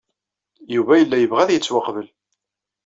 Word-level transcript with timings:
Yuba 0.75 0.93
yella 0.97 1.17
yebɣa 1.19 1.41
ad 1.43 1.51
yettwaqbel. 1.53 2.07